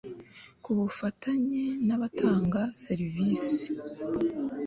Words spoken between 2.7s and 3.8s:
serivisi